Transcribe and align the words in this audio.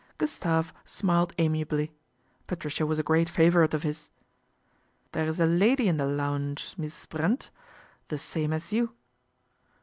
Gustave 0.17 0.71
smiled 0.83 1.31
amiably, 1.37 1.91
Patricia 2.47 2.87
was 2.87 2.97
a 2.97 3.03
great 3.03 3.29
favourite 3.29 3.75
of 3.75 3.83
his." 3.83 4.09
There 5.11 5.27
is 5.27 5.39
a 5.39 5.45
lady 5.45 5.87
in 5.87 5.97
the 5.97 6.07
looaunge, 6.07 6.75
Mees 6.75 7.05
Brent, 7.05 7.51
the 8.07 8.17
same 8.17 8.51
as 8.51 8.73
you." 8.73 8.95